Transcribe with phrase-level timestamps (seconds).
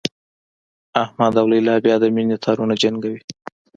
[1.03, 3.21] احمد او لیلا بیا د مینې تارونه جنګوي